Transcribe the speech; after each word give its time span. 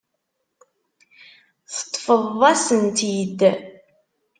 Teṭṭfeḍ-asen-tt-id. 1.73 3.39